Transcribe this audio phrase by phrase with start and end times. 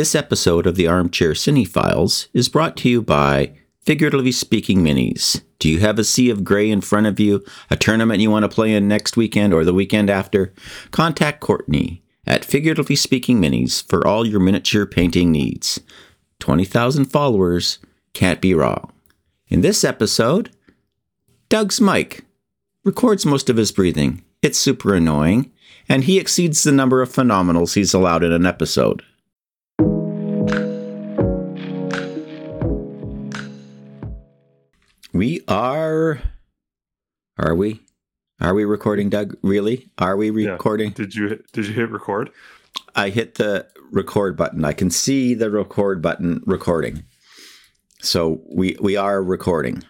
[0.00, 3.52] This episode of the Armchair Cine Files is brought to you by
[3.82, 5.42] Figuratively Speaking Minis.
[5.58, 8.44] Do you have a sea of gray in front of you, a tournament you want
[8.44, 10.54] to play in next weekend or the weekend after?
[10.90, 15.78] Contact Courtney at Figuratively Speaking Minis for all your miniature painting needs.
[16.38, 17.78] 20,000 followers
[18.14, 18.90] can't be wrong.
[19.48, 20.48] In this episode,
[21.50, 22.24] Doug's mic
[22.84, 24.24] records most of his breathing.
[24.40, 25.52] It's super annoying,
[25.90, 29.04] and he exceeds the number of phenomenals he's allowed in an episode.
[35.20, 36.18] We are.
[37.36, 37.82] Are we?
[38.40, 39.36] Are we recording, Doug?
[39.42, 39.90] Really?
[39.98, 40.52] Are we Yeah.
[40.52, 40.92] recording?
[40.92, 42.30] Did you did you hit record?
[42.96, 44.64] I hit the record button.
[44.64, 47.02] I can see the record button recording.
[48.00, 49.84] So we we are recording.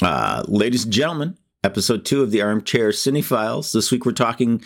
[0.00, 3.72] Uh, ladies and gentlemen, episode two of the Armchair Cine Files.
[3.72, 4.60] This week we're talking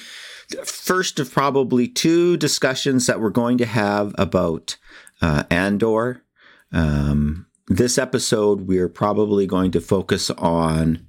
[0.65, 4.77] first of probably two discussions that we're going to have about
[5.21, 6.23] uh, Andor.
[6.71, 11.07] Um, this episode we are probably going to focus on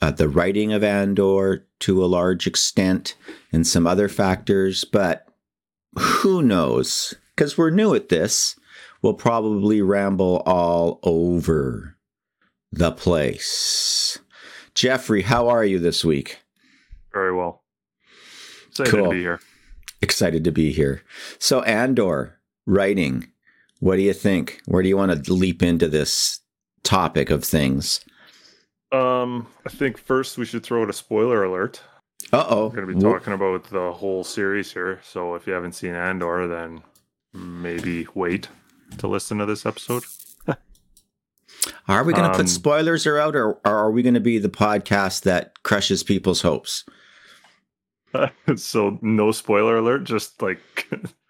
[0.00, 3.16] uh, the writing of Andor to a large extent
[3.52, 5.26] and some other factors, but
[5.98, 7.12] who knows?
[7.34, 8.58] Because we're new at this,
[9.02, 11.96] we'll probably ramble all over
[12.70, 14.18] the place.
[14.74, 16.38] Jeffrey, how are you this week?
[17.12, 17.64] Very well.
[18.68, 19.04] Excited Cool.
[19.06, 19.40] to be here.
[20.00, 21.02] Excited to be here.
[21.40, 23.29] So, Andor, writing,
[23.80, 24.60] what do you think?
[24.66, 26.40] Where do you want to leap into this
[26.84, 28.00] topic of things?
[28.92, 31.82] Um, I think first we should throw out a spoiler alert.
[32.32, 32.66] Uh oh.
[32.68, 35.00] We're going to be talking about the whole series here.
[35.02, 36.82] So if you haven't seen Andor, then
[37.32, 38.48] maybe wait
[38.98, 40.04] to listen to this episode.
[41.88, 44.38] Are we going to Um, put spoilers out, or, or are we going to be
[44.38, 46.84] the podcast that crushes people's hopes?
[48.56, 50.04] so no spoiler alert.
[50.04, 50.60] Just like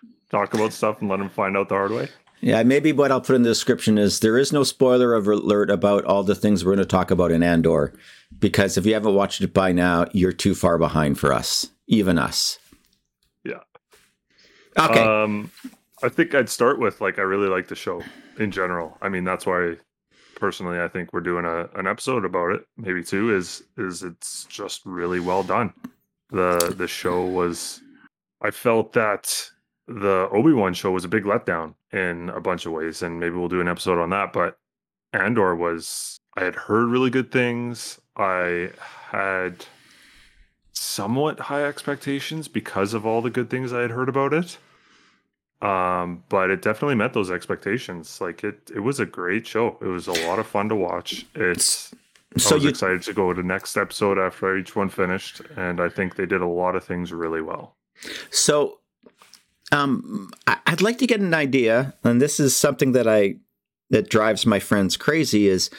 [0.31, 2.09] talk about stuff and let them find out the hard way.
[2.41, 5.71] Yeah, maybe what I'll put in the description is there is no spoiler of alert
[5.71, 7.93] about all the things we're going to talk about in Andor,
[8.39, 12.19] because if you haven't watched it by now, you're too far behind for us, even
[12.19, 12.59] us.
[13.45, 13.61] Yeah.
[14.79, 15.03] Okay.
[15.03, 15.51] Um,
[16.03, 18.03] I think I'd start with like I really like the show
[18.39, 18.97] in general.
[19.03, 19.77] I mean, that's why
[20.35, 23.35] personally I think we're doing a an episode about it, maybe two.
[23.37, 25.75] Is is it's just really well done.
[26.31, 27.83] the The show was.
[28.43, 29.51] I felt that
[29.91, 33.35] the Obi Wan show was a big letdown in a bunch of ways, and maybe
[33.35, 34.33] we'll do an episode on that.
[34.33, 34.59] But
[35.13, 36.17] Andor was.
[36.37, 38.01] I had heard really good things.
[38.17, 38.71] I
[39.11, 39.67] had
[40.73, 44.59] somewhat high expectations because of all the good things I had heard about it.
[45.61, 48.21] Um, but it definitely met those expectations.
[48.21, 49.77] Like it, it was a great show.
[49.83, 51.27] It was a lot of fun to watch.
[51.35, 51.93] It's
[52.37, 55.43] so I was you excited to go to the next episode after each one finished,
[55.57, 57.75] and I think they did a lot of things really well.
[58.31, 58.80] So,
[59.73, 63.37] um, I'd like to get an idea, and this is something that I
[63.91, 65.49] that drives my friends crazy.
[65.49, 65.71] Is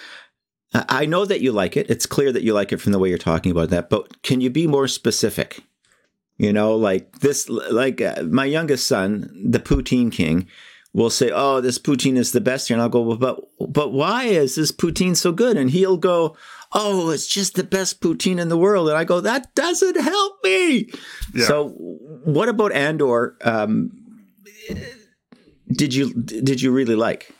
[0.73, 1.89] I I know that you like it.
[1.89, 3.89] It's clear that you like it from the way you're talking about that.
[3.89, 5.59] But can you be more specific?
[6.37, 10.47] You know, like this, like uh, my youngest son, the poutine king,
[10.93, 13.93] will say, "Oh, this poutine is the best here," and I'll go, well, "But, but
[13.93, 16.35] why is this poutine so good?" And he'll go,
[16.73, 20.43] "Oh, it's just the best poutine in the world," and I go, "That doesn't help
[20.43, 20.89] me."
[21.33, 21.45] Yeah.
[21.45, 21.69] So,
[22.23, 23.37] what about Andor?
[23.43, 23.91] Um,
[25.71, 27.33] did you did you really like?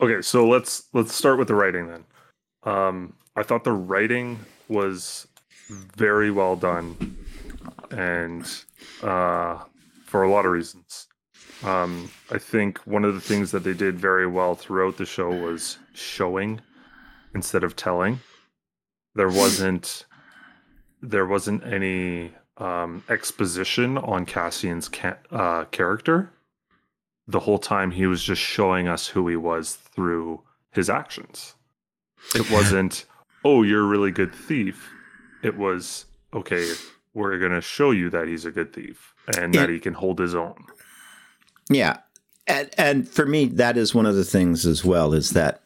[0.00, 2.04] Okay, so let's let's start with the writing then.
[2.64, 4.38] Um, I thought the writing
[4.68, 5.26] was
[5.68, 7.16] very well done,
[7.90, 8.44] and
[9.02, 9.58] uh,
[10.04, 11.06] for a lot of reasons.
[11.64, 15.30] Um, I think one of the things that they did very well throughout the show
[15.30, 16.60] was showing
[17.34, 18.20] instead of telling.
[19.14, 20.04] There wasn't
[21.02, 26.30] there wasn't any um, exposition on Cassian's ca- uh, character
[27.28, 31.54] the whole time he was just showing us who he was through his actions.
[32.34, 33.04] It wasn't,
[33.44, 34.90] oh, you're a really good thief.
[35.42, 36.72] It was, okay,
[37.14, 40.18] we're going to show you that he's a good thief and that he can hold
[40.18, 40.56] his own.
[41.70, 41.98] Yeah,
[42.46, 45.62] and and for me, that is one of the things as well is that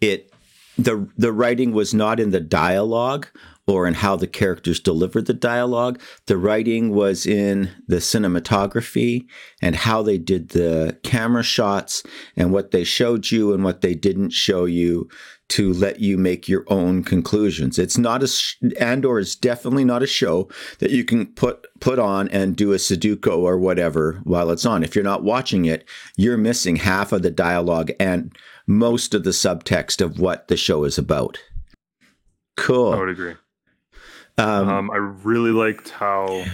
[0.00, 0.32] it
[0.78, 3.28] the the writing was not in the dialogue
[3.66, 6.00] or in how the characters delivered the dialogue.
[6.26, 9.26] The writing was in the cinematography
[9.60, 12.04] and how they did the camera shots
[12.36, 15.08] and what they showed you and what they didn't show you
[15.48, 17.78] to let you make your own conclusions.
[17.78, 20.48] It's not a sh- Andor is definitely not a show
[20.80, 24.82] that you can put put on and do a Sudoku or whatever while it's on.
[24.82, 29.30] If you're not watching it, you're missing half of the dialogue and most of the
[29.30, 31.38] subtext of what the show is about.
[32.56, 32.92] Cool.
[32.92, 33.34] I would agree.
[34.38, 36.44] Um, Um, I really liked how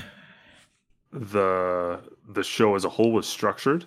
[1.12, 3.86] the the show as a whole was structured.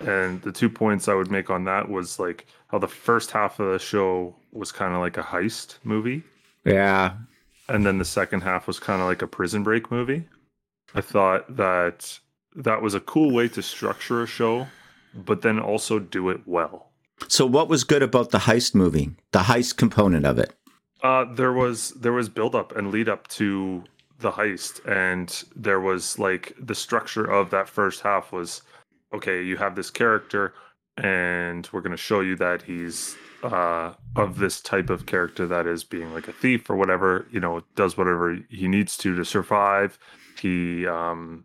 [0.00, 3.58] And the two points I would make on that was like how the first half
[3.60, 6.22] of the show was kind of like a heist movie.
[6.64, 7.14] Yeah.
[7.68, 10.24] And then the second half was kind of like a prison break movie.
[10.94, 12.18] I thought that
[12.54, 14.66] that was a cool way to structure a show,
[15.14, 16.90] but then also do it well.
[17.28, 19.10] So what was good about the heist movie?
[19.32, 20.52] The heist component of it?
[21.02, 23.84] Uh, there was there was build up and lead up to
[24.18, 28.62] the heist, and there was like the structure of that first half was
[29.16, 29.42] okay.
[29.42, 30.54] You have this character,
[30.96, 35.66] and we're going to show you that he's uh, of this type of character that
[35.66, 37.26] is being like a thief or whatever.
[37.30, 39.98] You know, does whatever he needs to to survive.
[40.40, 41.44] He um,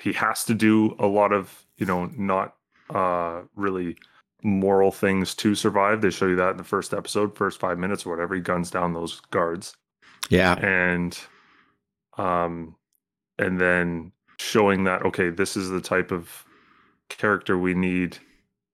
[0.00, 2.54] he has to do a lot of you know not
[2.90, 3.96] uh, really
[4.42, 6.00] moral things to survive.
[6.00, 8.34] They show you that in the first episode, first five minutes or whatever.
[8.34, 9.76] He guns down those guards.
[10.28, 10.54] Yeah.
[10.54, 11.18] And
[12.18, 12.76] um
[13.38, 16.44] and then showing that okay, this is the type of
[17.18, 18.18] character we need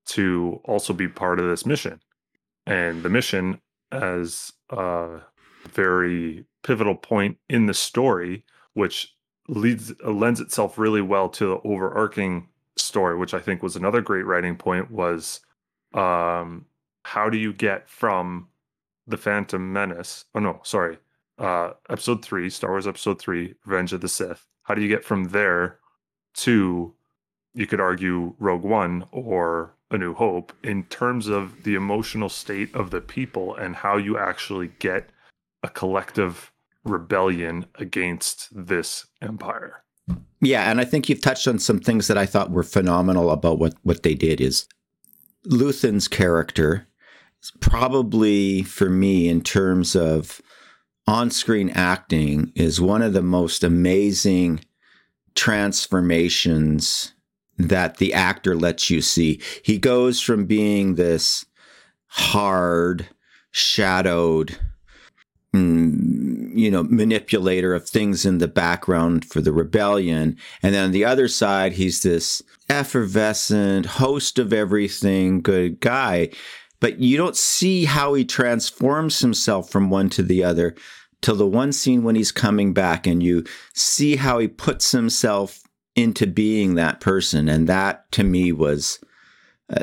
[0.07, 2.01] to also be part of this mission.
[2.67, 3.61] And the mission
[3.93, 5.21] as a
[5.71, 8.45] very pivotal point in the story,
[8.75, 9.15] which
[9.49, 14.27] leads lends itself really well to the overarching story, which I think was another great
[14.27, 15.41] writing point, was
[15.95, 16.67] um,
[17.05, 18.49] how do you get from
[19.07, 20.27] the Phantom Menace?
[20.35, 20.99] Oh no, sorry,
[21.39, 24.47] uh, Episode three, Star Wars Episode three, Revenge of the Sith.
[24.65, 25.79] How do you get from there
[26.35, 26.95] to,
[27.55, 32.75] you could argue, Rogue One or A New Hope in terms of the emotional state
[32.75, 35.11] of the people and how you actually get
[35.63, 36.53] a collective
[36.85, 39.83] rebellion against this empire.
[40.41, 43.59] Yeah, and I think you've touched on some things that I thought were phenomenal about
[43.59, 44.67] what what they did is
[45.45, 46.87] Luthen's character
[47.61, 50.41] probably for me in terms of
[51.07, 54.61] on-screen acting is one of the most amazing
[55.35, 57.15] transformations
[57.59, 59.41] that the actor lets you see.
[59.63, 61.45] He goes from being this
[62.07, 63.09] hard,
[63.51, 64.59] shadowed,
[65.55, 70.37] mm, you know, manipulator of things in the background for the rebellion.
[70.63, 76.31] And then on the other side, he's this effervescent host of everything, good guy.
[76.81, 80.77] But you don't see how he transforms himself from one to the other
[81.21, 83.45] till the one scene when he's coming back and you
[83.75, 85.61] see how he puts himself
[85.99, 87.49] into being that person.
[87.49, 89.01] And that to me was
[89.69, 89.83] uh,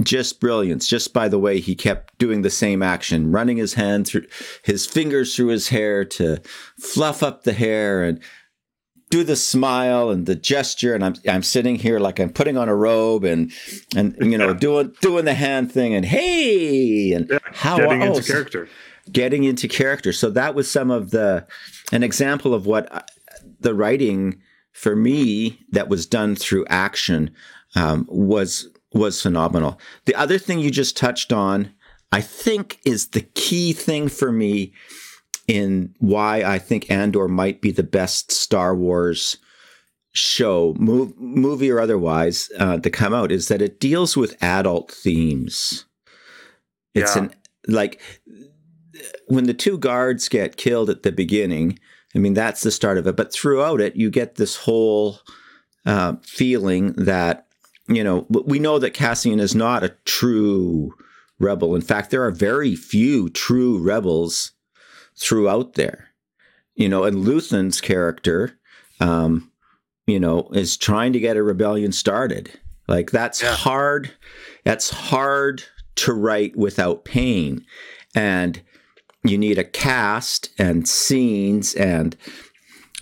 [0.00, 0.86] just brilliance.
[0.86, 4.26] Just by the way, he kept doing the same action, running his hand through
[4.62, 6.40] his fingers through his hair to
[6.78, 8.20] fluff up the hair and
[9.10, 10.94] do the smile and the gesture.
[10.94, 13.50] And I'm I'm sitting here like I'm putting on a robe and
[13.96, 17.12] and you know doing doing the hand thing and hey!
[17.12, 18.68] And yeah, how getting into character.
[19.10, 20.12] getting into character.
[20.12, 21.44] So that was some of the
[21.90, 23.02] an example of what uh,
[23.58, 24.40] the writing
[24.76, 27.30] for me that was done through action
[27.74, 31.72] um, was was phenomenal the other thing you just touched on
[32.12, 34.72] I think is the key thing for me
[35.48, 39.36] in why I think Andor might be the best Star Wars
[40.12, 44.90] show, move, movie or otherwise, uh, to come out is that it deals with adult
[44.90, 45.84] themes.
[46.94, 47.24] It's yeah.
[47.24, 47.34] an
[47.68, 48.00] like
[49.26, 51.78] when the two guards get killed at the beginning.
[52.16, 53.14] I mean, that's the start of it.
[53.14, 55.20] But throughout it, you get this whole
[55.84, 57.46] uh, feeling that
[57.88, 60.94] you know we know that Cassian is not a true
[61.38, 61.74] rebel.
[61.74, 64.52] In fact, there are very few true rebels
[65.14, 66.08] throughout there.
[66.74, 68.58] You know, and Luthen's character,
[69.00, 69.52] um,
[70.06, 72.50] you know, is trying to get a rebellion started.
[72.88, 73.54] Like that's yeah.
[73.54, 74.10] hard.
[74.64, 75.64] That's hard
[75.96, 77.64] to write without pain.
[78.14, 78.62] And
[79.28, 82.16] you need a cast and scenes and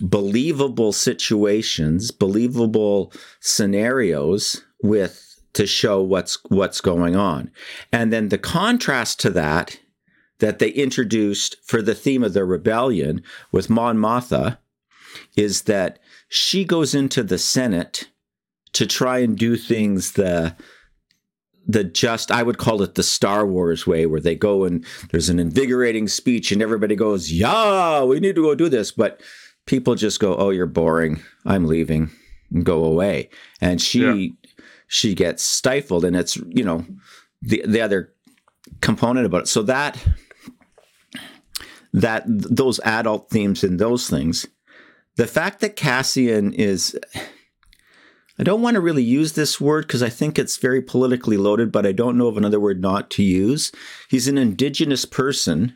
[0.01, 5.21] believable situations, believable scenarios with
[5.53, 7.49] to show what's what's going on.
[7.91, 9.79] And then the contrast to that
[10.39, 14.57] that they introduced for the theme of the rebellion with Mon Mothma
[15.37, 18.09] is that she goes into the Senate
[18.73, 20.55] to try and do things the
[21.67, 25.29] the just I would call it the Star Wars way where they go and there's
[25.29, 29.21] an invigorating speech and everybody goes, "Yeah, we need to go do this." But
[29.65, 31.21] people just go, "Oh, you're boring.
[31.45, 32.11] I'm leaving."
[32.51, 33.29] and go away.
[33.61, 34.49] And she yeah.
[34.87, 36.85] she gets stifled and it's, you know,
[37.41, 38.13] the the other
[38.81, 39.47] component about it.
[39.47, 40.01] So that
[41.93, 44.47] that those adult themes and those things.
[45.17, 46.97] The fact that Cassian is
[48.37, 51.71] I don't want to really use this word because I think it's very politically loaded,
[51.71, 53.71] but I don't know of another word not to use.
[54.09, 55.75] He's an indigenous person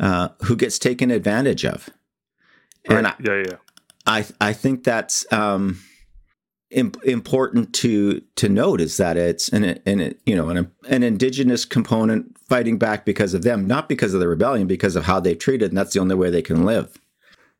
[0.00, 1.88] uh, who gets taken advantage of.
[2.88, 2.98] Right.
[2.98, 3.56] And I, yeah, yeah.
[4.06, 5.78] I I think that's um,
[6.70, 12.36] important to to note is that it's an, an you know an, an indigenous component
[12.48, 15.70] fighting back because of them, not because of the rebellion, because of how they treated,
[15.70, 16.98] and that's the only way they can live.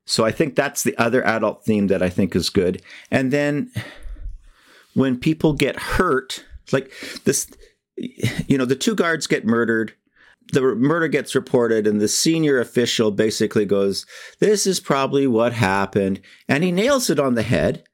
[0.05, 2.83] So I think that's the other adult theme that I think is good.
[3.11, 3.71] And then
[4.95, 6.93] when people get hurt, like
[7.25, 7.49] this,
[7.97, 9.95] you know, the two guards get murdered.
[10.53, 14.05] The murder gets reported, and the senior official basically goes,
[14.41, 16.21] This is probably what happened.
[16.49, 17.85] And he nails it on the head.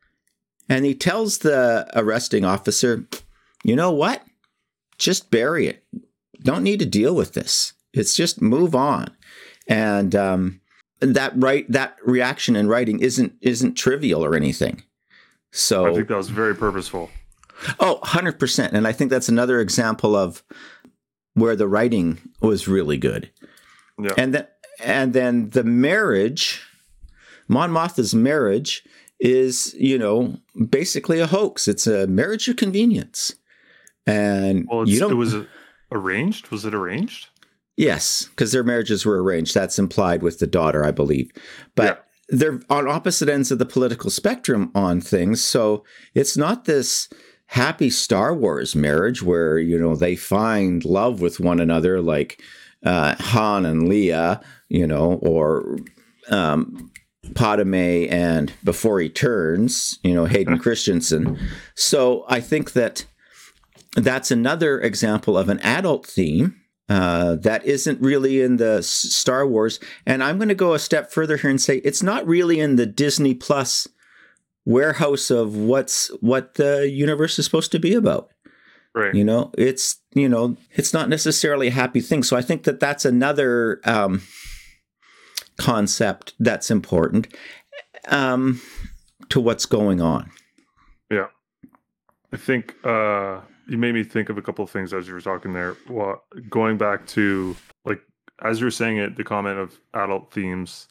[0.69, 3.07] And he tells the arresting officer,
[3.62, 4.23] You know what?
[4.99, 5.85] Just bury it.
[6.43, 7.75] Don't need to deal with this.
[7.93, 9.15] It's just move on.
[9.69, 10.61] And, um,
[11.00, 14.83] that right that reaction in writing isn't isn't trivial or anything.
[15.52, 17.11] So I think that was very purposeful.
[17.81, 18.73] Oh, 100%.
[18.73, 20.45] And I think that's another example of
[21.35, 23.31] where the writing was really good.
[23.99, 24.12] Yeah.
[24.17, 24.47] And then
[24.81, 26.62] and then the marriage,
[27.49, 28.85] Mon Mothma's marriage
[29.19, 30.37] is, you know,
[30.69, 31.67] basically a hoax.
[31.67, 33.35] It's a marriage of convenience.
[34.07, 35.35] And well, you don't, it was
[35.90, 36.49] arranged.
[36.49, 37.28] Was it arranged?
[37.78, 39.54] Yes, because their marriages were arranged.
[39.54, 41.30] That's implied with the daughter, I believe.
[41.76, 42.37] But yeah.
[42.37, 45.44] they're on opposite ends of the political spectrum on things.
[45.44, 47.08] So it's not this
[47.47, 52.42] happy Star Wars marriage where, you know, they find love with one another like
[52.85, 55.78] uh, Han and Leia, you know, or
[56.30, 56.90] um,
[57.37, 57.76] Padme
[58.11, 61.38] and before he turns, you know, Hayden Christensen.
[61.76, 63.06] So I think that
[63.94, 66.56] that's another example of an adult theme
[66.88, 69.78] uh, that isn't really in the Star Wars.
[70.07, 72.76] And I'm going to go a step further here and say it's not really in
[72.76, 73.87] the Disney Plus
[74.64, 78.30] warehouse of what's what the universe is supposed to be about.
[78.95, 79.14] Right.
[79.14, 82.23] You know, it's you know, it's not necessarily a happy thing.
[82.23, 84.23] So I think that that's another um,
[85.59, 87.35] concept that's important
[88.09, 88.61] um,
[89.28, 90.30] to what's going on.
[91.11, 91.28] Yeah,
[92.33, 92.75] I think.
[92.83, 95.77] Uh you made me think of a couple of things as you were talking there.
[95.89, 98.01] Well, going back to like
[98.43, 100.89] as you were saying it, the comment of adult themes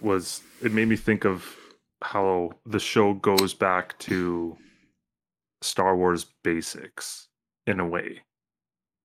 [0.00, 1.56] was it made me think of
[2.02, 4.56] how the show goes back to
[5.62, 7.28] Star Wars basics
[7.66, 8.22] in a way.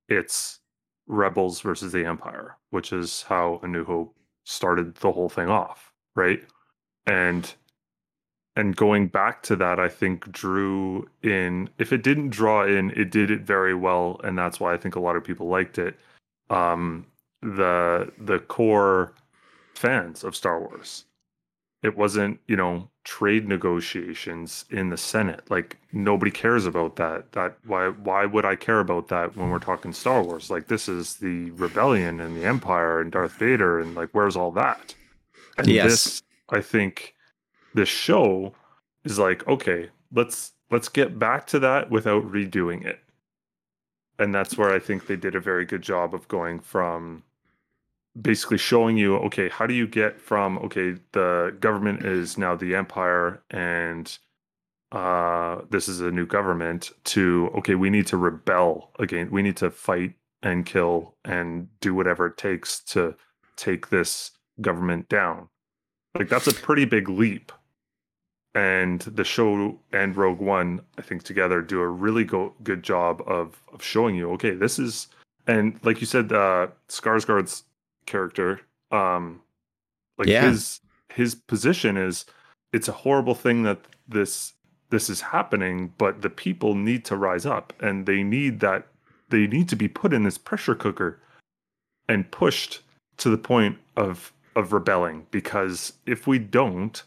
[0.10, 0.60] It's
[1.08, 4.16] rebels versus the Empire, which is how A New Hope
[4.46, 6.44] started the whole thing off, right?
[7.08, 7.54] And
[8.56, 11.70] and going back to that, I think drew in.
[11.78, 14.96] If it didn't draw in, it did it very well, and that's why I think
[14.96, 15.98] a lot of people liked it.
[16.50, 17.06] Um,
[17.42, 19.14] the the core
[19.76, 21.06] fans of Star Wars.
[21.82, 25.50] It wasn't, you know, trade negotiations in the Senate.
[25.50, 27.32] Like nobody cares about that.
[27.32, 30.52] That why why would I care about that when we're talking Star Wars?
[30.52, 34.52] Like this is the rebellion and the Empire and Darth Vader and like where's all
[34.52, 34.94] that?
[35.58, 35.86] And yes.
[35.86, 37.16] this, I think
[37.74, 38.54] this show
[39.04, 43.00] is like, okay, let's let's get back to that without redoing it.
[44.20, 47.24] And that's where I think they did a very good job of going from
[48.20, 52.76] basically showing you, okay, how do you get from okay, the government is now the
[52.76, 54.18] empire and
[54.92, 59.30] uh this is a new government to okay, we need to rebel again.
[59.32, 63.16] We need to fight and kill and do whatever it takes to
[63.56, 65.50] take this government down.
[66.16, 67.52] Like that's a pretty big leap
[68.54, 73.22] and the show and Rogue One, I think together do a really go- good job
[73.26, 75.08] of of showing you, okay, this is,
[75.48, 77.64] and like you said, uh, Skarsgård's
[78.06, 79.42] character, um,
[80.18, 80.50] like yeah.
[80.50, 82.26] his his position is,
[82.74, 84.54] it's a horrible thing that this
[84.90, 88.88] this is happening, but the people need to rise up, and they need that
[89.30, 91.20] they need to be put in this pressure cooker
[92.10, 92.82] and pushed
[93.18, 97.04] to the point of of rebelling because if we don't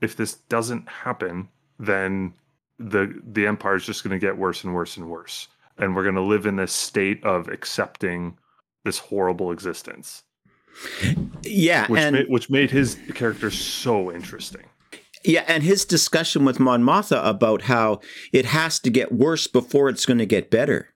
[0.00, 1.48] if this doesn't happen,
[1.78, 2.34] then
[2.78, 5.48] the the empire is just going to get worse and worse and worse,
[5.78, 8.38] and we're going to live in this state of accepting
[8.84, 10.22] this horrible existence.
[11.42, 14.64] Yeah, which and made, which made his character so interesting.
[15.24, 18.00] Yeah, and his discussion with Mon Mothma about how
[18.32, 20.90] it has to get worse before it's going to get better.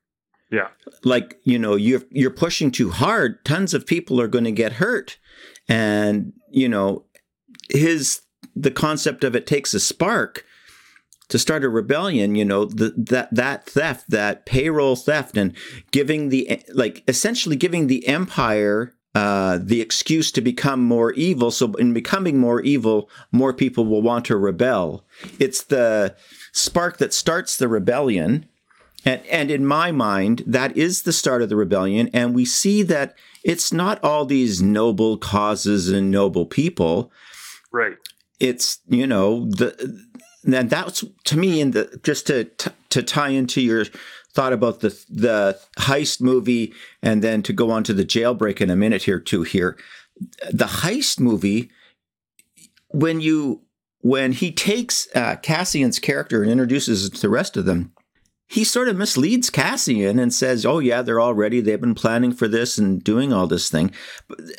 [0.50, 0.68] Yeah.
[1.04, 4.74] Like, you know, you're you're pushing too hard, tons of people are going to get
[4.74, 5.18] hurt.
[5.68, 7.04] And, you know,
[7.70, 8.22] his
[8.54, 10.44] the concept of it takes a spark
[11.28, 15.56] to start a rebellion you know the, that that theft that payroll theft and
[15.90, 21.50] giving the like essentially giving the empire uh, the excuse to become more evil.
[21.50, 25.04] So in becoming more evil more people will want to rebel.
[25.38, 26.14] It's the
[26.52, 28.48] spark that starts the rebellion.
[29.04, 32.08] And, and in my mind that is the start of the rebellion.
[32.12, 37.10] And we see that it's not all these noble causes and noble people.
[37.72, 37.96] Right
[38.40, 40.04] it's you know the
[40.42, 42.44] then that's to me in the just to
[42.88, 43.84] to tie into your
[44.32, 48.70] thought about the the heist movie and then to go on to the jailbreak in
[48.70, 49.76] a minute here too here.
[50.50, 51.70] The heist movie
[52.88, 53.62] when you
[54.02, 57.92] when he takes uh, Cassian's character and introduces the rest of them
[58.50, 61.60] he sort of misleads Cassian and says, "Oh yeah, they're all ready.
[61.60, 63.92] They've been planning for this and doing all this thing."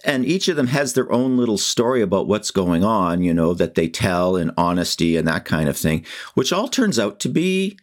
[0.06, 3.54] And each of them has their own little story about what's going on, you know,
[3.54, 6.06] that they tell in honesty and that kind of thing,
[6.36, 7.78] which all turns out to be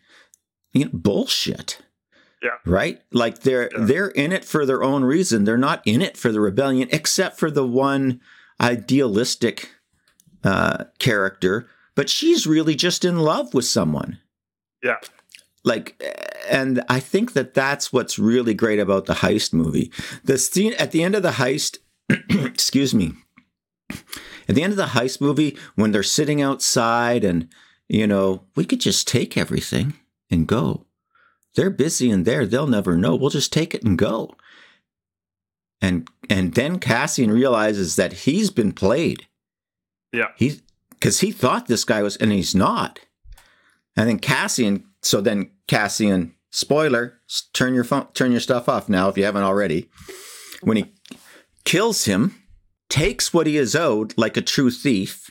[0.72, 1.82] you know, bullshit.
[2.42, 2.56] Yeah.
[2.64, 3.02] Right?
[3.12, 3.84] Like they're yeah.
[3.84, 5.44] they're in it for their own reason.
[5.44, 8.22] They're not in it for the rebellion except for the one
[8.58, 9.72] idealistic
[10.42, 14.20] uh character, but she's really just in love with someone.
[14.82, 14.96] Yeah
[15.68, 16.02] like
[16.50, 19.92] and i think that that's what's really great about the heist movie.
[20.24, 21.78] The scene at the end of the heist
[22.30, 23.12] excuse me.
[24.48, 27.48] At the end of the heist movie when they're sitting outside and
[27.88, 29.94] you know we could just take everything
[30.30, 30.86] and go.
[31.54, 32.46] They're busy in there.
[32.46, 33.16] They'll never know.
[33.16, 34.34] We'll just take it and go.
[35.80, 39.26] And and then cassian realizes that he's been played.
[40.12, 40.28] Yeah.
[40.36, 40.60] He
[40.90, 43.00] because he thought this guy was and he's not.
[43.96, 47.20] And then cassian so then Cassian, spoiler,
[47.52, 49.88] turn your phone, turn your stuff off now if you haven't already.
[50.62, 50.92] When he
[51.64, 52.42] kills him,
[52.88, 55.30] takes what he is owed like a true thief,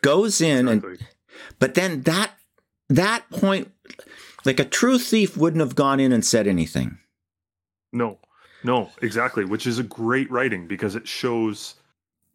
[0.00, 0.90] goes in exactly.
[0.92, 1.06] and
[1.58, 2.32] but then that
[2.88, 3.70] that point
[4.44, 6.98] like a true thief wouldn't have gone in and said anything.
[7.92, 8.18] No.
[8.64, 11.74] No, exactly, which is a great writing because it shows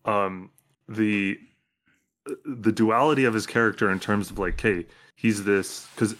[0.05, 0.51] um
[0.87, 1.37] the
[2.45, 4.85] the duality of his character in terms of like, hey,
[5.23, 6.15] he's this because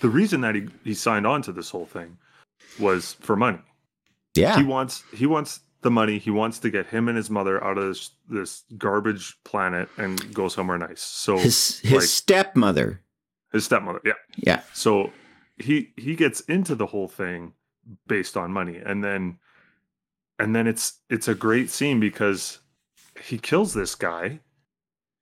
[0.00, 2.18] the reason that he he signed on to this whole thing
[2.78, 3.60] was for money.
[4.34, 6.18] Yeah, he wants he wants the money.
[6.18, 10.34] He wants to get him and his mother out of this this garbage planet and
[10.34, 11.00] go somewhere nice.
[11.00, 13.00] So his his like, stepmother,
[13.52, 14.60] his stepmother, yeah, yeah.
[14.74, 15.10] So
[15.56, 17.54] he he gets into the whole thing
[18.06, 19.38] based on money, and then
[20.38, 22.58] and then it's it's a great scene because
[23.22, 24.40] he kills this guy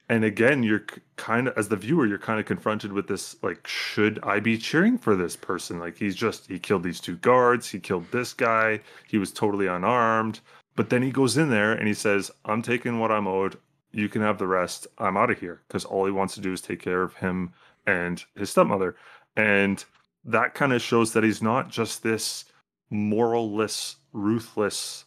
[0.08, 0.84] and again you're
[1.16, 4.56] kind of as the viewer you're kind of confronted with this like should i be
[4.58, 5.78] cheering for this person?
[5.78, 9.66] Like he's just he killed these two guards he killed this guy he was totally
[9.66, 10.40] unarmed.
[10.76, 13.56] But then he goes in there and he says i'm taking what i'm owed.
[13.92, 14.86] You can have the rest.
[14.98, 15.62] I'm out of here.
[15.66, 17.54] Because all he wants to do is take care of him
[17.86, 18.96] and his stepmother.
[19.36, 19.82] And
[20.24, 22.44] that kind of shows that he's not just this
[22.92, 25.04] moralless ruthless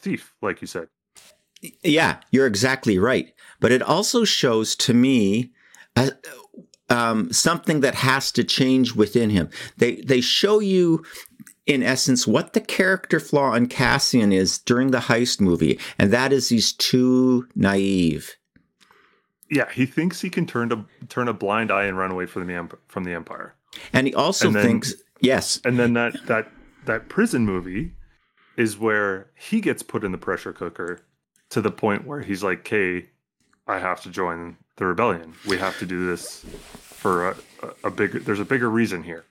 [0.00, 0.88] thief like you said.
[1.82, 3.32] Yeah, you're exactly right.
[3.60, 5.52] But it also shows to me
[5.96, 6.10] uh,
[6.88, 9.50] um, something that has to change within him.
[9.76, 11.04] They they show you
[11.66, 16.32] in essence what the character flaw in Cassian is during the heist movie, and that
[16.32, 18.36] is he's too naive.
[19.50, 22.46] Yeah, he thinks he can turn to turn a blind eye and run away from
[22.46, 23.54] the from the empire.
[23.92, 25.60] And he also and then, thinks yes.
[25.64, 26.50] And then that that
[26.86, 27.92] that prison movie
[28.56, 31.00] is where he gets put in the pressure cooker
[31.50, 33.10] to the point where he's like, "Hey,
[33.66, 35.34] I have to join the rebellion.
[35.46, 36.44] We have to do this
[36.78, 37.36] for a,
[37.84, 38.18] a, bigger.
[38.18, 39.24] There's a bigger reason here."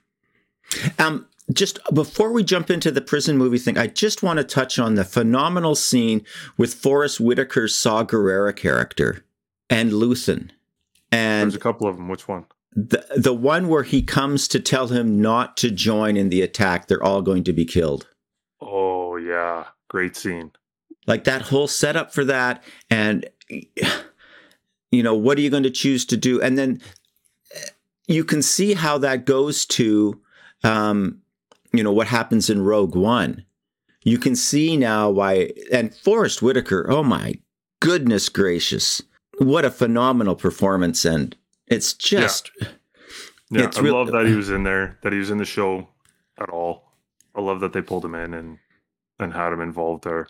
[0.98, 4.80] Um, just before we jump into the prison movie thing, I just want to touch
[4.80, 6.26] on the phenomenal scene
[6.58, 9.24] with Forest Whitaker's Saw Gerrera character
[9.70, 10.52] and Luthen.
[11.12, 12.08] And there's a couple of them.
[12.08, 12.46] Which one?
[12.76, 16.88] The the one where he comes to tell him not to join in the attack.
[16.88, 18.08] They're all going to be killed.
[18.60, 20.52] Oh yeah, great scene
[21.08, 23.26] like that whole setup for that and
[24.94, 26.42] you know what are you going to choose to do?
[26.42, 26.82] And then
[28.08, 30.22] you can see how that goes to
[30.64, 31.22] um,
[31.72, 33.46] you know what happens in rogue one.
[34.04, 37.36] You can see now why and forest whitaker oh my
[37.80, 39.02] goodness gracious
[39.40, 41.36] what a phenomenal performance and
[41.68, 42.68] it's just yeah,
[43.50, 45.88] yeah it's i love that he was in there that he was in the show
[46.38, 46.92] at all.
[47.36, 48.60] I love that they pulled him in and
[49.20, 50.28] and had him involved there.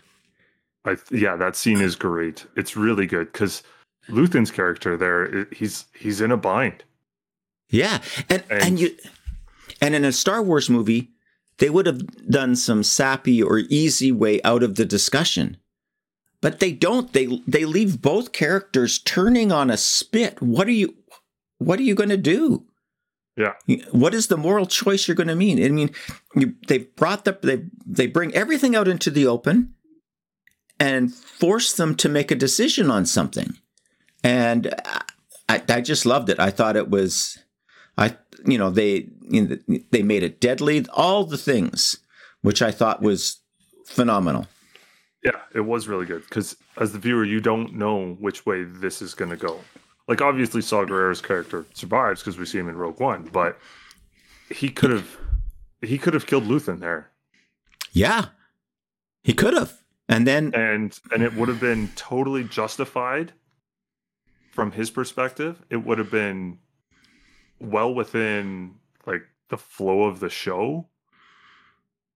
[0.84, 2.46] I yeah, that scene is great.
[2.56, 3.62] It's really good because
[4.08, 6.84] Luthen's character there, he's he's in a bind.
[7.70, 8.96] Yeah, and, and and you
[9.80, 11.10] and in a Star Wars movie,
[11.58, 15.56] they would have done some sappy or easy way out of the discussion.
[16.40, 17.12] But they don't.
[17.12, 20.42] They they leave both characters turning on a spit.
[20.42, 20.94] What are you
[21.58, 22.66] what are you going to do?
[23.36, 23.54] Yeah.
[23.90, 25.62] What is the moral choice you're going to mean?
[25.64, 25.90] I mean,
[26.36, 29.74] you, they brought the they they bring everything out into the open
[30.78, 33.56] and force them to make a decision on something.
[34.24, 34.74] And
[35.48, 36.40] I, I just loved it.
[36.40, 37.38] I thought it was,
[37.96, 39.58] I you know they you know,
[39.92, 40.84] they made it deadly.
[40.92, 41.98] All the things,
[42.42, 43.38] which I thought was
[43.86, 44.46] phenomenal.
[45.22, 49.00] Yeah, it was really good because as the viewer, you don't know which way this
[49.00, 49.60] is going to go.
[50.08, 53.58] like obviously Saw Gerrera's character survives because we see him in Rogue One, but
[54.50, 55.16] he could have
[55.80, 57.10] he could have killed Luthen there.
[57.92, 58.26] Yeah,
[59.22, 63.32] he could have, and then and and it would have been totally justified
[64.54, 65.62] from his perspective.
[65.68, 66.58] It would have been
[67.58, 70.86] well within like the flow of the show.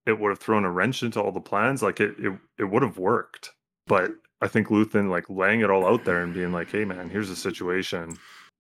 [0.07, 1.83] It would have thrown a wrench into all the plans.
[1.83, 3.53] Like it, it, it would have worked.
[3.87, 7.11] But I think Luthen like laying it all out there and being like, "Hey, man,
[7.11, 8.17] here's the situation.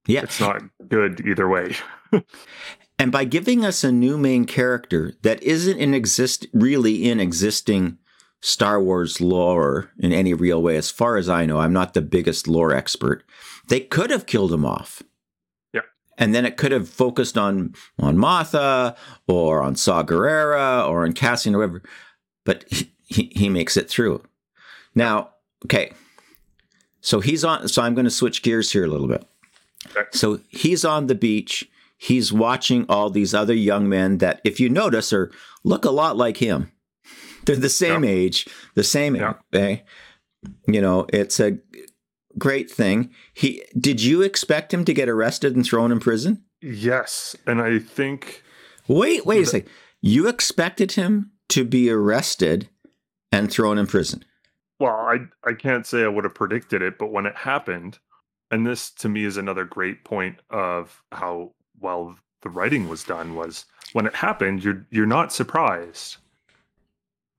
[0.07, 1.77] Yeah, it's not good either way."
[2.99, 7.99] and by giving us a new main character that isn't in exist really in existing
[8.41, 12.03] Star Wars lore in any real way, as far as I know, I'm not the
[12.03, 13.25] biggest lore expert.
[13.68, 15.02] They could have killed him off.
[15.72, 15.83] Yeah,
[16.16, 21.12] and then it could have focused on on Mothma or on Saw Gerrera or on
[21.12, 21.83] Cassian or whatever.
[22.44, 24.22] But he, he, he makes it through.
[24.94, 25.31] Now,
[25.64, 25.92] okay.
[27.00, 27.68] So he's on.
[27.68, 29.24] So I'm going to switch gears here a little bit.
[29.90, 30.09] Okay.
[30.12, 31.68] So he's on the beach.
[31.96, 35.31] He's watching all these other young men that, if you notice, are
[35.64, 36.70] look a lot like him.
[37.44, 38.11] They're the same yeah.
[38.11, 39.16] age, the same.
[39.16, 39.35] Yeah.
[39.52, 39.78] Eh?
[40.66, 41.59] You know, it's a
[42.38, 43.11] great thing.
[43.35, 46.44] He did you expect him to get arrested and thrown in prison?
[46.61, 48.42] Yes, and I think.
[48.87, 49.70] Wait, wait a second.
[50.01, 52.68] You expected him to be arrested
[53.31, 54.24] and thrown in prison?
[54.79, 57.98] well, I I can't say I would have predicted it, but when it happened,
[58.51, 63.35] and this to me is another great point of how well the writing was done
[63.35, 66.18] was when it happened, you're you're not surprised.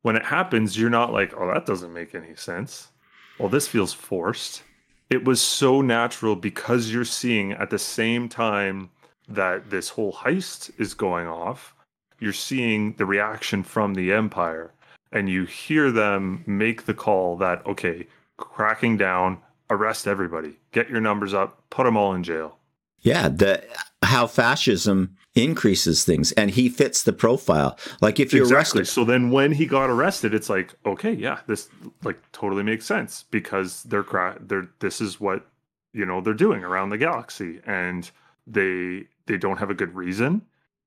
[0.01, 2.89] When it happens, you're not like, oh, that doesn't make any sense.
[3.38, 4.63] Well, this feels forced.
[5.09, 8.91] It was so natural because you're seeing at the same time
[9.27, 11.73] that this whole heist is going off,
[12.19, 14.71] you're seeing the reaction from the Empire
[15.11, 21.01] and you hear them make the call that okay, cracking down, arrest everybody, get your
[21.01, 22.57] numbers up, put them all in jail.
[23.01, 23.63] Yeah, the
[24.03, 27.77] how fascism increases things, and he fits the profile.
[28.01, 28.81] Like if you're exactly.
[28.81, 31.69] arrested, so then when he got arrested, it's like okay, yeah, this
[32.03, 35.45] like totally makes sense because they're cra- they're this is what
[35.93, 38.11] you know they're doing around the galaxy, and
[38.47, 40.41] they they don't have a good reason,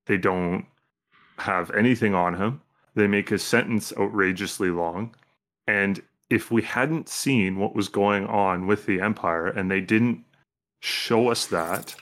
[0.06, 0.66] they don't
[1.38, 2.60] have anything on him
[2.94, 5.14] they make his sentence outrageously long.
[5.66, 10.24] And if we hadn't seen what was going on with the Empire and they didn't
[10.80, 11.94] show us that,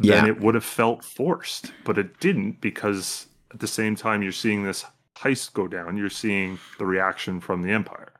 [0.00, 0.16] yeah.
[0.16, 1.72] then it would have felt forced.
[1.84, 4.84] But it didn't because at the same time you're seeing this
[5.16, 8.12] heist go down, you're seeing the reaction from the Empire.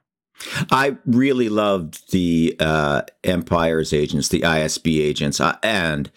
[0.70, 6.10] I really loved the uh, Empire's agents, the ISB agents, uh, and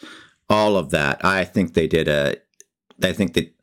[0.49, 1.23] all of that.
[1.23, 2.35] I think they did a.
[3.03, 3.53] I think that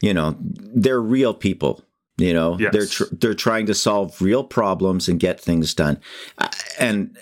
[0.00, 1.84] you know, they're real people.
[2.16, 2.72] You know, yes.
[2.72, 6.00] they're tr- they're trying to solve real problems and get things done.
[6.36, 7.16] Uh, and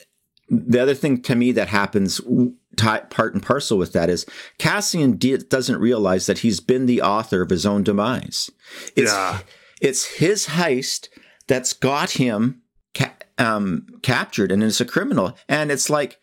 [0.48, 4.26] the other thing to me that happens t- part and parcel with that is
[4.58, 8.50] Cassian D- doesn't realize that he's been the author of his own demise.
[8.96, 9.40] It's, yeah.
[9.80, 11.08] it's his heist
[11.46, 12.62] that's got him
[12.94, 15.36] ca- um, captured and is a criminal.
[15.48, 16.18] And it's like,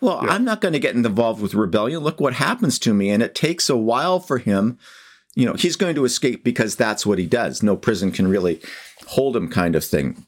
[0.00, 0.30] well, yeah.
[0.30, 2.02] I'm not going to get involved with rebellion.
[2.02, 3.10] Look what happens to me.
[3.10, 4.78] And it takes a while for him
[5.34, 7.62] you know, he's going to escape because that's what he does.
[7.62, 8.60] No prison can really
[9.06, 10.26] hold him, kind of thing.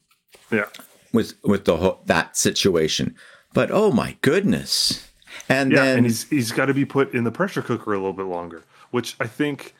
[0.51, 0.65] Yeah.
[1.13, 3.15] With with the that situation,
[3.53, 5.09] but oh my goodness,
[5.49, 7.97] and yeah, then and he's he's got to be put in the pressure cooker a
[7.97, 9.73] little bit longer, which I think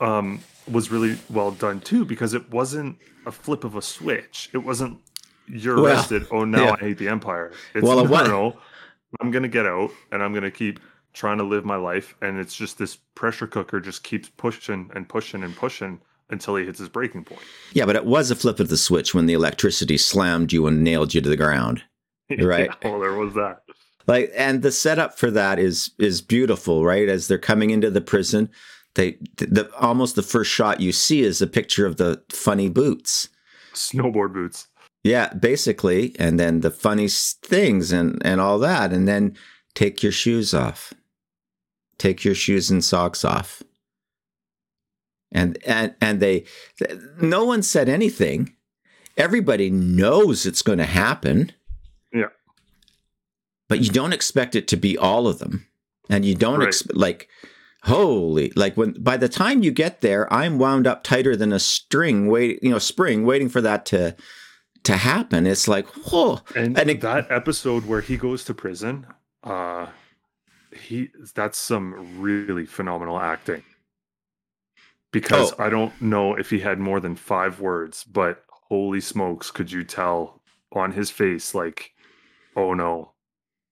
[0.00, 4.48] um, was really well done too, because it wasn't a flip of a switch.
[4.52, 5.00] It wasn't
[5.48, 6.26] you're well, arrested.
[6.30, 6.76] Oh, now yeah.
[6.78, 7.52] I hate the empire.
[7.74, 8.58] It's well, no, no,
[9.20, 10.80] I'm gonna get out and I'm gonna keep
[11.12, 15.08] trying to live my life and it's just this pressure cooker just keeps pushing and
[15.08, 17.40] pushing and pushing until he hits his breaking point.
[17.72, 20.84] Yeah, but it was a flip of the switch when the electricity slammed you and
[20.84, 21.82] nailed you to the ground.
[22.38, 22.68] Right?
[22.82, 23.62] yeah, well, there was that.
[24.06, 27.08] Like and the setup for that is is beautiful, right?
[27.08, 28.50] As they're coming into the prison,
[28.96, 33.30] they the almost the first shot you see is a picture of the funny boots.
[33.72, 34.68] Snowboard boots.
[35.04, 39.34] Yeah, basically, and then the funny things and and all that and then
[39.74, 40.92] take your shoes off
[41.98, 43.62] take your shoes and socks off.
[45.32, 46.44] And and and they
[47.20, 48.54] no one said anything.
[49.16, 51.52] Everybody knows it's going to happen.
[52.12, 52.28] Yeah.
[53.68, 55.66] But you don't expect it to be all of them.
[56.08, 56.68] And you don't right.
[56.68, 57.28] expect like
[57.84, 61.60] holy like when by the time you get there i'm wound up tighter than a
[61.60, 64.16] string wait you know spring waiting for that to
[64.82, 69.06] to happen it's like whoa and, and it, that episode where he goes to prison
[69.44, 69.86] uh
[70.72, 73.62] he that's some really phenomenal acting.
[75.12, 75.64] Because oh.
[75.64, 79.84] I don't know if he had more than five words, but holy smokes, could you
[79.84, 80.42] tell
[80.72, 81.92] on his face like,
[82.56, 83.12] oh no,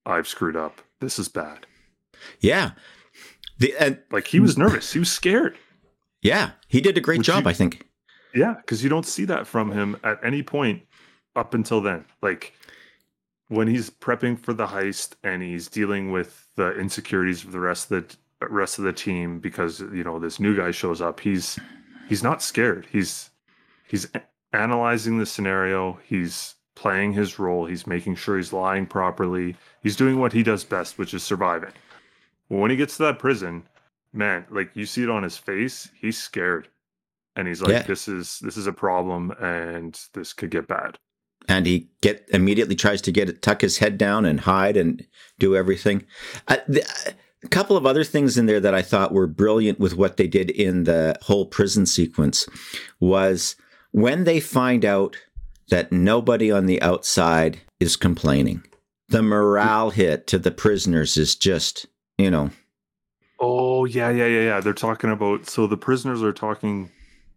[0.06, 0.80] I've screwed up.
[1.00, 1.66] This is bad.
[2.40, 2.70] Yeah.
[3.58, 4.92] The, and Like he was nervous.
[4.92, 5.56] He was scared.
[6.22, 7.86] yeah, he did a great Would job, you- I think.
[8.34, 10.82] Yeah, because you don't see that from him at any point
[11.34, 12.04] up until then.
[12.22, 12.52] Like
[13.48, 17.90] when he's prepping for the heist and he's dealing with the insecurities of the rest
[17.90, 21.20] of the rest of the team because you know this new guy shows up.
[21.20, 21.58] He's
[22.08, 22.86] he's not scared.
[22.90, 23.30] He's
[23.88, 24.08] he's
[24.52, 25.98] analyzing the scenario.
[26.04, 27.64] He's playing his role.
[27.66, 29.56] He's making sure he's lying properly.
[29.82, 31.72] He's doing what he does best, which is surviving.
[32.50, 33.66] But when he gets to that prison,
[34.12, 36.68] man, like you see it on his face, he's scared.
[37.34, 37.82] And he's like, Yeah.
[37.82, 40.98] this is this is a problem and this could get bad.
[41.48, 45.06] and he get immediately tries to get it, tuck his head down and hide and
[45.38, 46.04] do everything.
[46.48, 46.82] Uh, the,
[47.46, 50.26] a couple of other things in there that I thought were brilliant with what they
[50.26, 52.48] did in the whole prison sequence
[52.98, 53.54] was
[53.92, 55.16] when they find out
[55.70, 58.64] that nobody on the outside is complaining.
[59.08, 61.86] The morale hit to the prisoners is just,
[62.18, 62.50] you know,
[63.38, 64.60] Oh yeah, yeah, yeah, yeah.
[64.60, 66.90] They're talking about so the prisoners are talking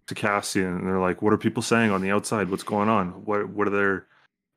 [0.08, 2.50] to Cassian and they're like, What are people saying on the outside?
[2.50, 3.10] What's going on?
[3.26, 4.08] What what are their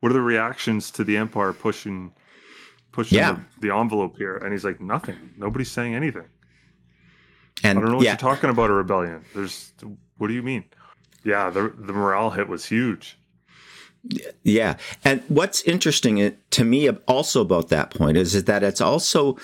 [0.00, 2.12] what are the reactions to the Empire pushing
[2.92, 3.38] pushing Yeah.
[3.60, 4.36] the, the envelope here?
[4.36, 5.16] And he's like, Nothing.
[5.36, 6.24] Nobody's saying anything.
[7.64, 9.24] and I don't know what yeah, you're talking about a rebellion.
[9.34, 9.72] There's
[10.18, 10.64] what do you mean?
[11.24, 13.18] Yeah, the the morale hit was huge.
[14.42, 14.76] Yeah.
[15.04, 19.36] And what's interesting uh, to me also about that point is, is that it's also,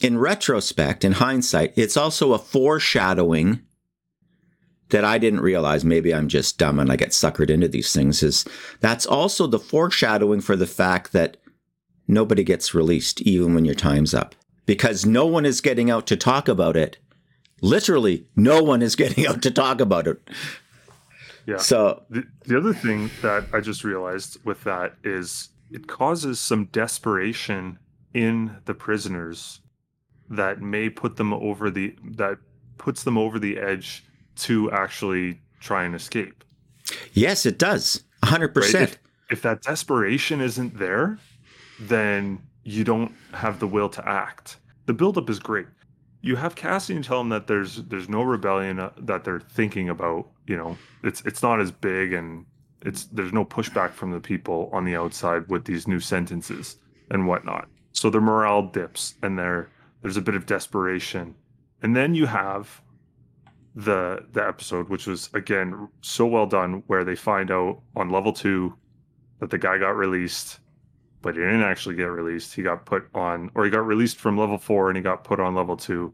[0.00, 3.60] in retrospect, in hindsight, it's also a foreshadowing
[4.88, 5.84] that I didn't realize.
[5.84, 8.22] Maybe I'm just dumb and I get suckered into these things.
[8.22, 8.46] Is
[8.80, 11.36] that's also the foreshadowing for the fact that
[12.08, 14.34] nobody gets released even when your time's up
[14.66, 16.98] because no one is getting out to talk about it.
[17.60, 20.20] Literally, no one is getting out to talk about it.
[21.46, 21.58] Yeah.
[21.58, 26.66] So, The, the other thing that I just realized with that is it causes some
[26.66, 27.78] desperation
[28.12, 29.60] in the prisoners
[30.30, 32.38] that may put them over the that
[32.76, 34.04] puts them over the edge
[34.36, 36.44] to actually try and escape.
[37.12, 38.04] yes, it does.
[38.22, 38.54] 100%.
[38.56, 38.74] Right?
[38.82, 38.98] If,
[39.30, 41.18] if that desperation isn't there,
[41.80, 44.58] then you don't have the will to act.
[44.86, 45.66] The buildup is great.
[46.20, 50.28] You have Cassian tell him that there's there's no rebellion uh, that they're thinking about.
[50.46, 52.44] You know, it's it's not as big, and
[52.82, 56.76] it's there's no pushback from the people on the outside with these new sentences
[57.10, 57.68] and whatnot.
[57.92, 59.70] So their morale dips, and there
[60.02, 61.34] there's a bit of desperation,
[61.82, 62.82] and then you have
[63.74, 68.32] the the episode, which was again so well done, where they find out on level
[68.32, 68.74] two
[69.38, 70.58] that the guy got released,
[71.22, 72.54] but he didn't actually get released.
[72.54, 75.40] He got put on, or he got released from level four and he got put
[75.40, 76.12] on level two,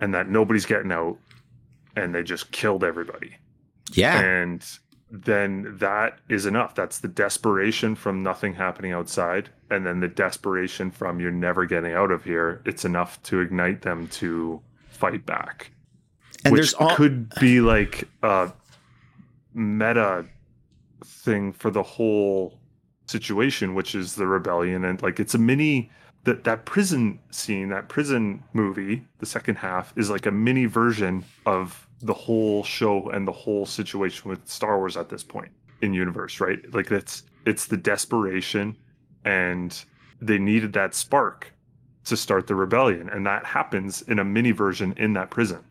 [0.00, 1.18] and that nobody's getting out,
[1.96, 3.36] and they just killed everybody.
[3.92, 4.20] Yeah.
[4.20, 4.66] And
[5.10, 6.74] then that is enough.
[6.74, 11.92] That's the desperation from nothing happening outside, and then the desperation from you're never getting
[11.92, 12.62] out of here.
[12.64, 15.70] It's enough to ignite them to fight back
[16.46, 18.52] and which there's all could be like a
[19.54, 20.24] meta
[21.04, 22.58] thing for the whole
[23.06, 25.90] situation, which is the rebellion, and like it's a mini
[26.24, 31.24] that that prison scene, that prison movie, the second half is like a mini version
[31.46, 35.50] of the whole show and the whole situation with Star Wars at this point
[35.82, 36.58] in universe, right?
[36.74, 38.76] Like it's it's the desperation
[39.24, 39.84] and
[40.20, 41.52] they needed that spark
[42.04, 45.62] to start the rebellion and that happens in a mini version in that prison.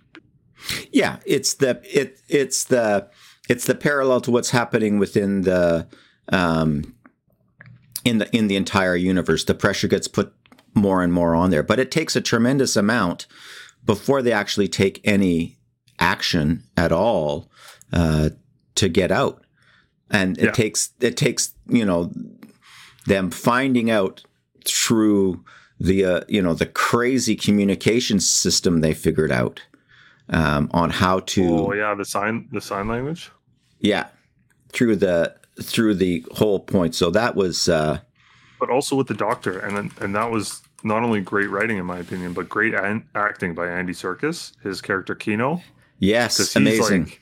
[0.92, 3.10] yeah, it's the it it's the
[3.50, 5.86] it's the parallel to what's happening within the
[6.30, 6.95] um
[8.06, 9.44] in the in the entire universe.
[9.44, 10.34] The pressure gets put
[10.74, 13.28] more and more on there, but it takes a tremendous amount
[13.86, 15.58] before they actually take any
[16.00, 17.50] action at all
[17.94, 18.30] uh,
[18.76, 19.46] to get out,
[20.10, 20.52] and it Yeah.
[20.52, 22.12] takes it takes you know
[23.06, 24.24] them finding out
[24.66, 25.44] through
[25.80, 29.62] the uh, you know the crazy communication system they figured out
[30.30, 33.32] um, on how to Oh yeah, the sign the sign language.
[33.80, 34.08] yeah
[34.74, 36.96] through the through the whole point.
[36.96, 38.00] So that was uh,
[38.60, 41.86] but also with the doctor and then and that was not only great writing in
[41.86, 45.62] my opinion but great an- acting by andy Serkis, his character kino.
[46.00, 47.06] Yes amazing.
[47.06, 47.22] like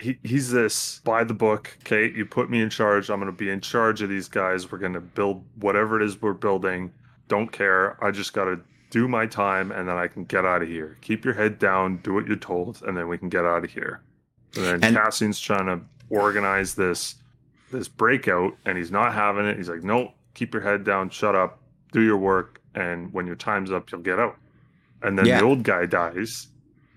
[0.00, 2.10] he, he's this by the book okay?
[2.10, 3.10] You put me in charge.
[3.10, 4.70] I'm going to be in charge of these guys.
[4.70, 6.92] We're going to build whatever it is we're building.
[7.28, 8.02] Don't care.
[8.02, 10.96] I just got to do my time and then i can get out of here.
[11.00, 11.98] Keep your head down.
[11.98, 14.00] Do what you're told and then we can get out of here.
[14.56, 17.14] And then And- cassian's trying to organize this
[17.70, 21.34] this breakout and he's not having it he's like nope keep your head down shut
[21.34, 21.60] up
[21.92, 24.36] do your work and when your time's up you'll get out
[25.02, 25.38] and then Yeah.
[25.38, 26.48] the old guy dies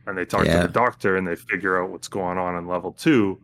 [0.05, 0.61] and they talk Yeah.
[0.61, 3.39] to the doctor and they figure out what's going on in level two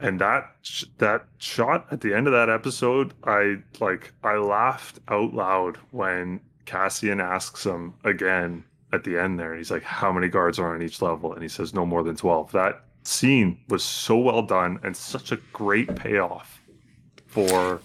[0.00, 5.00] and that sh- that shot at the end of that episode, I like I laughed
[5.08, 8.62] out loud when Cassian asks him again
[8.92, 9.56] at the end there.
[9.56, 12.14] He's like, "How many guards are on each level?" And he says, "No more than
[12.14, 12.52] 12.
[12.52, 16.57] That scene was so well done and such a great payoff
[17.28, 17.80] for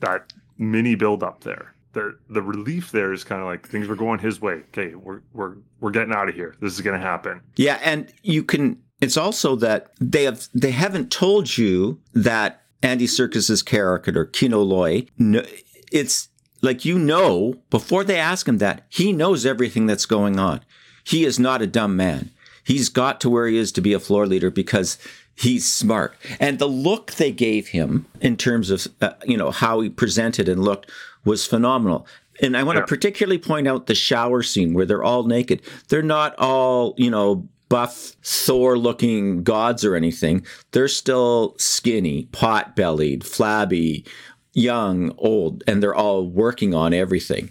[0.00, 1.74] that mini build up there.
[1.92, 4.62] The the relief there is kind of like things were going his way.
[4.72, 6.54] Okay, we're we're we're getting out of here.
[6.60, 7.40] This is going to happen.
[7.56, 8.82] Yeah, and you can.
[9.00, 15.06] It's also that they have they haven't told you that Andy Serkis's character Kino Loy.
[15.18, 15.42] No,
[15.90, 16.28] it's
[16.62, 20.60] like you know before they ask him that he knows everything that's going on.
[21.04, 22.30] He is not a dumb man.
[22.64, 24.98] He's got to where he is to be a floor leader because
[25.36, 26.16] he's smart.
[26.40, 30.48] And the look they gave him in terms of uh, you know how he presented
[30.48, 30.90] and looked
[31.24, 32.06] was phenomenal.
[32.42, 32.82] And I want Yeah.
[32.82, 35.62] to particularly point out the shower scene where they're all naked.
[35.88, 40.44] They're not all, you know, buff Thor looking gods or anything.
[40.72, 44.04] They're still skinny, pot bellied, flabby,
[44.52, 47.50] young, old, and they're all working on everything.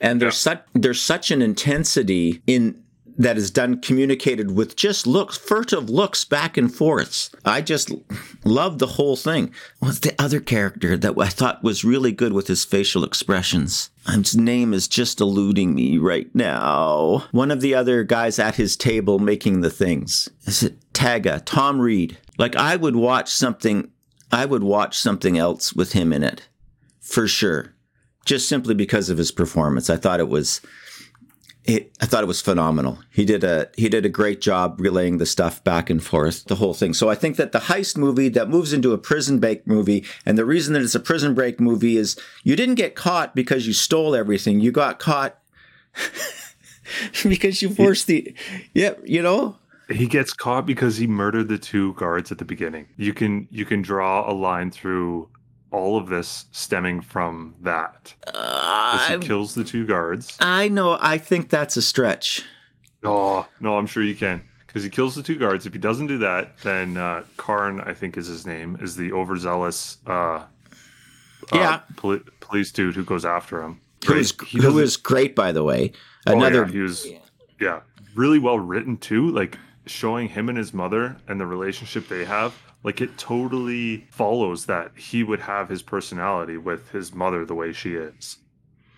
[0.00, 2.81] And there's such there's such an intensity in
[3.16, 7.30] that is done communicated with just looks, furtive looks back and forths.
[7.44, 7.90] I just
[8.44, 9.52] love the whole thing.
[9.78, 13.90] What's the other character that I thought was really good with his facial expressions?
[14.06, 17.24] His name is just eluding me right now.
[17.30, 20.28] One of the other guys at his table making the things.
[20.46, 21.42] Is it Taga?
[21.44, 22.18] Tom Reed.
[22.38, 23.90] Like I would watch something
[24.32, 26.48] I would watch something else with him in it.
[27.00, 27.74] For sure.
[28.24, 29.90] Just simply because of his performance.
[29.90, 30.62] I thought it was
[31.64, 32.98] it, I thought it was phenomenal.
[33.10, 36.56] He did a he did a great job relaying the stuff back and forth, the
[36.56, 36.92] whole thing.
[36.92, 40.36] So I think that the heist movie that moves into a prison break movie, and
[40.36, 43.72] the reason that it's a prison break movie is you didn't get caught because you
[43.72, 44.58] stole everything.
[44.58, 45.38] You got caught
[47.22, 48.34] because you forced the
[48.74, 49.56] yeah, you know.
[49.88, 52.88] He gets caught because he murdered the two guards at the beginning.
[52.96, 55.28] You can you can draw a line through
[55.72, 58.14] all of this stemming from that.
[58.28, 60.36] As he Uh, kills the two guards.
[60.40, 60.98] I know.
[61.00, 62.42] I think that's a stretch.
[63.02, 65.66] Oh no, I'm sure you can because he kills the two guards.
[65.66, 69.12] If he doesn't do that, then uh, Karn, I think is his name, is the
[69.12, 70.44] overzealous uh,
[71.52, 71.70] Yeah.
[71.70, 73.80] uh, poli- police dude who goes after him.
[74.06, 75.92] Who is who great, by the way.
[76.26, 77.06] Oh, Another yeah, he was
[77.60, 77.80] yeah
[78.14, 79.56] really well written too like
[79.86, 84.92] showing him and his mother and the relationship they have like it totally follows that
[84.96, 88.38] he would have his personality with his mother the way she is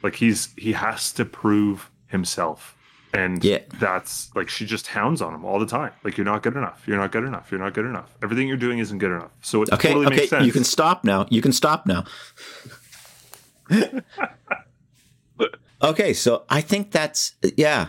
[0.02, 2.76] like he's he has to prove himself
[3.12, 3.58] and Yeah.
[3.78, 6.82] that's like she just hounds on him all the time like you're not good enough
[6.86, 9.62] you're not good enough you're not good enough everything you're doing isn't good enough so
[9.62, 11.26] it Okay, totally okay, makes sense you can stop now.
[11.30, 12.04] You can stop now.
[15.82, 17.88] okay, so I think that's yeah.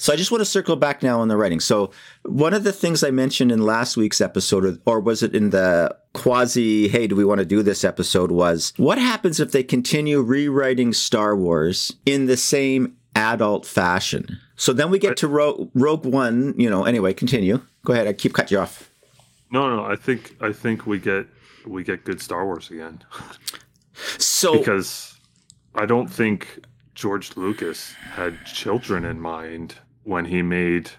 [0.00, 1.58] So I just want to circle back now on the writing.
[1.58, 1.90] So
[2.24, 5.50] one of the things I mentioned in last week's episode, or- or was it in
[5.50, 9.62] the quasi "Hey, do we want to do this?" episode, was what happens if they
[9.64, 14.38] continue rewriting Star Wars in the same adult fashion?
[14.56, 16.54] So then we get to Ro- Rogue One.
[16.56, 16.84] You know.
[16.84, 17.60] Anyway, continue.
[17.84, 18.06] Go ahead.
[18.06, 18.90] I keep cutting you off.
[19.50, 21.26] no no i think i think we get
[21.66, 23.00] we get good star wars again
[24.18, 25.16] So because
[25.74, 26.60] I don't think
[26.94, 29.74] George Lucas had children in mind
[30.08, 30.90] when he made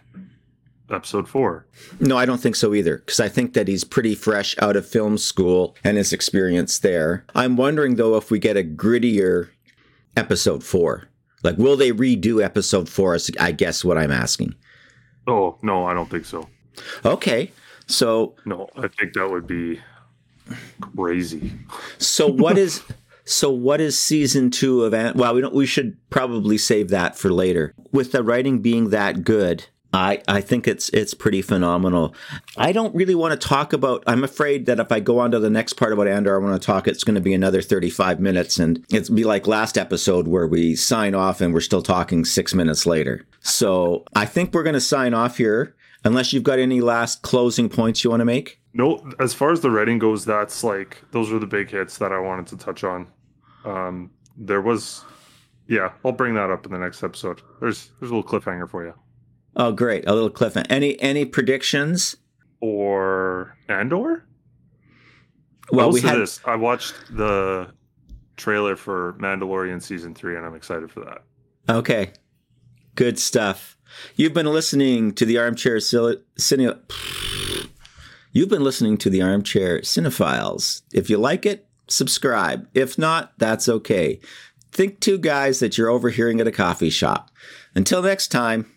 [0.92, 1.66] episode four.
[2.00, 4.88] No, I don't think so either, because I think that he's pretty fresh out of
[4.88, 7.26] film school and his experience there.
[7.34, 9.50] I'm wondering, though, if we get a grittier
[10.16, 11.06] episode four.
[11.42, 13.16] Like, will they redo episode four?
[13.16, 14.54] Is, I guess what I'm asking.
[15.26, 16.48] Oh, no, I don't think so.
[17.04, 17.52] Okay.
[17.88, 19.80] So, No, I think that would be
[20.96, 21.52] crazy.
[21.98, 22.84] so what is.
[23.30, 25.16] So what is season two of Ant?
[25.16, 25.54] Well, we don't.
[25.54, 27.76] We should probably save that for later.
[27.92, 32.16] With the writing being that good, I I think it's it's pretty phenomenal.
[32.58, 34.04] I don't really want to talk about.
[34.08, 36.60] I'm afraid that if I go on to the next part about Andor, I want
[36.60, 36.88] to talk.
[36.88, 40.76] It's going to be another 35 minutes, and it's be like last episode where we
[40.76, 43.28] sign off and we're still talking six minutes later.
[43.42, 47.70] So I think we're going to sign off here, unless you've got any last closing
[47.70, 48.60] points you want to make.
[48.74, 52.12] No, as far as the writing goes, that's like those are the big hits that
[52.12, 53.08] I wanted to touch on.
[53.70, 55.04] Um, there was,
[55.68, 57.42] yeah, I'll bring that up in the next episode.
[57.60, 58.94] There's there's a little cliffhanger for you.
[59.56, 60.08] Oh, great!
[60.08, 60.68] A little cliffhanger.
[60.70, 62.16] Any any predictions?
[62.62, 64.26] Or Andor.
[65.72, 66.42] Well, we had this.
[66.46, 67.72] I watched the
[68.36, 71.24] trailer for Mandalorian season three, and I'm excited for that.
[71.70, 72.12] Okay.
[72.96, 73.78] Good stuff.
[74.16, 76.22] You've been listening to the Armchair Cine.
[76.38, 76.78] Cine-
[78.32, 80.82] You've been listening to the Armchair Cinephiles.
[80.94, 82.68] If you like it, subscribe.
[82.74, 84.20] If not, that's okay.
[84.72, 87.32] Think two guys that you're overhearing at a coffee shop.
[87.76, 88.72] Until next time.